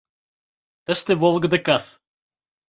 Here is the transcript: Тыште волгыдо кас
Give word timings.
Тыште 0.85 1.13
волгыдо 1.21 1.57
кас 1.65 1.85